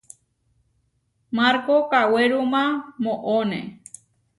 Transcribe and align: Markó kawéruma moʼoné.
Markó 1.35 1.75
kawéruma 1.91 2.61
moʼoné. 3.03 3.59